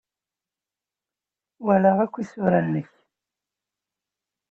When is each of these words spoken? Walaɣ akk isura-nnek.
Walaɣ 1.65 1.97
akk 2.05 2.15
isura-nnek. 2.21 2.91